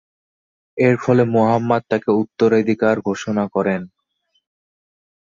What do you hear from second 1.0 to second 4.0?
ফলে মুহাম্মদ তাকে তার উত্তরাধিকারী ঘোষণা করেন।